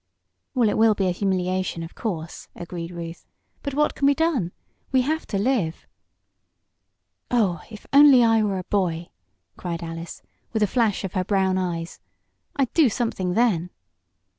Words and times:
"Well, 0.55 0.67
it 0.67 0.79
will 0.79 0.95
be 0.95 1.07
a 1.07 1.11
humiliation, 1.11 1.83
of 1.83 1.93
course," 1.93 2.47
agreed 2.55 2.89
Ruth. 2.89 3.27
"But 3.61 3.75
what 3.75 3.93
can 3.93 4.07
be 4.07 4.15
done? 4.15 4.51
We 4.91 5.01
have 5.01 5.27
to 5.27 5.37
live." 5.37 5.85
"Oh, 7.29 7.61
if 7.69 7.85
only 7.93 8.23
I 8.23 8.41
were 8.41 8.57
a 8.57 8.63
boy!" 8.63 9.09
cried 9.57 9.83
Alice, 9.83 10.23
with 10.53 10.63
a 10.63 10.65
flash 10.65 11.03
of 11.03 11.13
her 11.13 11.23
brown 11.23 11.59
eyes. 11.59 11.99
"I'd 12.55 12.73
do 12.73 12.89
something 12.89 13.35
then!" 13.35 13.69